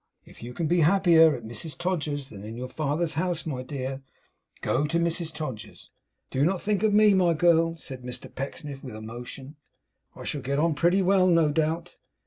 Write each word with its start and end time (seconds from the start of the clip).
If 0.25 0.41
you 0.41 0.55
can 0.55 0.65
be 0.65 0.79
happier 0.79 1.35
at 1.35 1.43
Mrs 1.43 1.77
Todgers's 1.77 2.29
than 2.29 2.43
in 2.43 2.57
your 2.57 2.69
father's 2.69 3.13
house, 3.13 3.45
my 3.45 3.61
dear, 3.61 4.01
go 4.61 4.83
to 4.87 4.97
Mrs 4.97 5.31
Todgers's! 5.31 5.91
Do 6.31 6.43
not 6.43 6.59
think 6.59 6.81
of 6.81 6.91
me, 6.91 7.13
my 7.13 7.35
girl!' 7.35 7.77
said 7.77 8.01
Mr 8.01 8.33
Pecksniff 8.33 8.83
with 8.83 8.95
emotion; 8.95 9.57
'I 10.15 10.23
shall 10.23 10.41
get 10.41 10.57
on 10.57 10.73
pretty 10.73 11.03
well, 11.03 11.27
no 11.27 11.51
doubt. 11.51 11.97